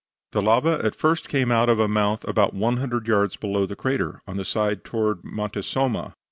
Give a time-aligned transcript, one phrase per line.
[0.31, 3.75] The lava at first came out of a mouth about one hundred yards below the
[3.75, 6.15] crater, on the side toward Monte Somma.